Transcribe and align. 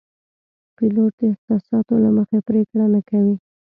پیلوټ 0.77 1.11
د 1.19 1.21
احساساتو 1.31 1.93
له 2.03 2.09
مخې 2.17 2.37
پرېکړه 2.47 2.85
نه 2.93 3.01
کوي. 3.09 3.35